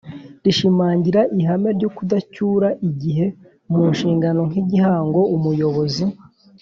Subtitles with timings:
[0.43, 3.25] Rishimangira ihame ry ukudacyura igihe
[3.71, 6.03] mu nshingano nk igihango umuyobozi